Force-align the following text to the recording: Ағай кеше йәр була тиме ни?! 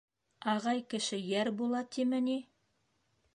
Ағай 0.53 0.81
кеше 0.93 1.19
йәр 1.33 1.51
була 1.59 1.83
тиме 1.97 2.23
ни?! 2.31 2.39